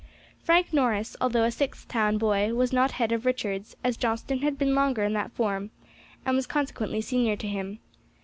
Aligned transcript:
Frank 0.43 0.73
Norris, 0.73 1.15
although 1.21 1.43
a 1.43 1.51
Sixth 1.51 1.87
town 1.87 2.17
boy, 2.17 2.55
was 2.55 2.73
not 2.73 2.93
head 2.93 3.11
of 3.11 3.23
Richards', 3.23 3.75
as 3.83 3.97
Johnstone 3.97 4.39
had 4.39 4.57
been 4.57 4.73
longer 4.73 5.03
in 5.03 5.13
that 5.13 5.31
form, 5.33 5.69
and 6.25 6.35
was 6.35 6.47
consequently 6.47 7.01
senior 7.01 7.35
to 7.35 7.47
him. 7.47 7.77